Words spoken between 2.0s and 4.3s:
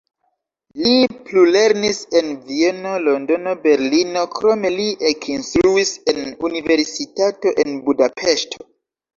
en Vieno, Londono Berlino,